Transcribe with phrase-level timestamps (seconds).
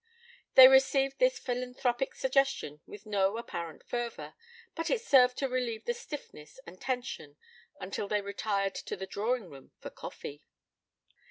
[0.55, 4.33] They received this philanthropic suggestion with no apparent fervor,
[4.73, 7.37] but it served to relieve the stiffness and tension
[7.79, 10.43] until they retired to the drawing room for coffee.